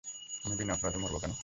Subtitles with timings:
[0.43, 1.31] আমি বিনা অপরাধে মরব কেন?